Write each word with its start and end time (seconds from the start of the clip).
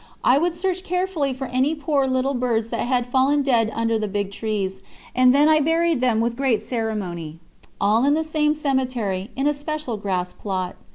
I 0.23 0.39
would 0.39 0.55
search 0.55 0.83
carefully 0.83 1.31
for 1.31 1.45
any 1.45 1.75
poor 1.75 2.07
little 2.07 2.33
birds 2.33 2.71
that 2.71 2.87
had 2.87 3.05
fallen 3.05 3.43
dead 3.43 3.69
under 3.71 3.99
the 3.99 4.07
big 4.07 4.31
trees, 4.31 4.81
and 5.13 5.29
I 5.37 5.45
then 5.61 5.63
buried 5.63 6.01
them 6.01 6.21
with 6.21 6.35
great 6.35 6.63
ceremony, 6.63 7.37
all 7.79 8.03
in 8.03 8.15
the 8.15 8.23
same 8.23 8.55
cemetery, 8.55 9.29
in 9.35 9.45
a 9.45 9.53
special 9.53 9.97
grass 9.97 10.33
plot. 10.33 10.75